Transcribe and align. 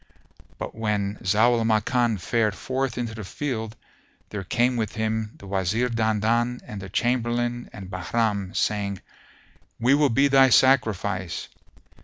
But 0.57 0.73
when 0.73 1.17
Zau 1.17 1.59
al 1.59 1.63
Makan 1.63 2.17
fared 2.19 2.55
forth 2.55 2.97
into 2.97 3.13
the 3.13 3.23
field, 3.23 3.75
there 4.29 4.43
came 4.43 4.75
with 4.75 4.95
him 4.95 5.33
the 5.37 5.45
Wazir 5.45 5.89
Dandan 5.89 6.59
and 6.65 6.81
the 6.81 6.89
Chamberlain 6.89 7.69
and 7.71 7.87
Bahram, 7.87 8.55
saying, 8.55 8.99
"We 9.79 9.93
will 9.93 10.09
be 10.09 10.27
thy 10.27 10.49
sacrifice." 10.49 11.49